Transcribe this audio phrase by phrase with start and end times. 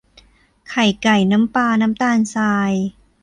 [0.69, 2.73] ไข่ไก่ น้ำปลา น้ำตาลทราย